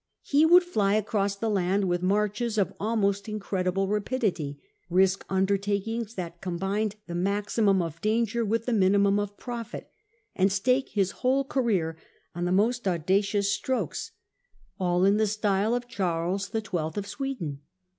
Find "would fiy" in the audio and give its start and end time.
0.47-0.97